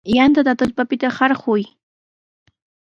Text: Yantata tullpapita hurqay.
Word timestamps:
Yantata 0.15 0.53
tullpapita 0.59 1.07
hurqay. 1.17 1.63